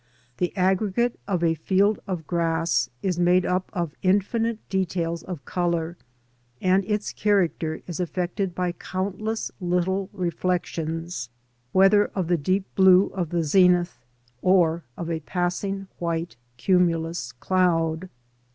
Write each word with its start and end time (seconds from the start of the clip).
The 0.37 0.57
aggregate 0.57 1.19
of 1.27 1.43
a 1.43 1.53
field 1.53 1.99
of 2.07 2.25
grass 2.25 2.89
is 3.03 3.19
made 3.19 3.45
up 3.45 3.69
of 3.71 3.93
infinite 4.01 4.57
details 4.67 5.21
of 5.21 5.45
colour, 5.45 5.95
and 6.59 6.83
its 6.85 7.13
character 7.13 7.83
is 7.85 7.99
affected 7.99 8.55
by 8.55 8.71
countless 8.71 9.51
little 9.61 10.09
reflections, 10.11 11.29
whether 11.71 12.05
of 12.15 12.29
the 12.29 12.37
deep 12.37 12.65
blue 12.73 13.09
of 13.13 13.29
the 13.29 13.43
zenith, 13.43 14.03
or 14.41 14.83
of 14.97 15.07
a 15.11 15.19
passing 15.19 15.85
white 15.99 16.35
cumulus 16.57 17.31
cloud. 17.33 18.09